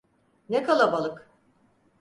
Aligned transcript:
Ne 0.49 0.63
kalabalık! 0.63 1.29